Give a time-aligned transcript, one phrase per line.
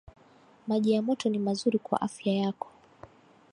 [0.67, 2.67] Maji ya moto ni mazuri kwa afya yako